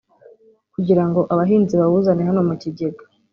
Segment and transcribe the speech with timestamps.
[0.73, 3.03] kugira ngo abahinzi bawuzane hano mu kigega